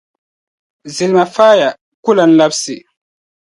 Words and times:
Zilima 0.95 1.23
faaya 1.35 1.69
ku 2.03 2.09
lan 2.17 2.29
labisi. 2.39 2.77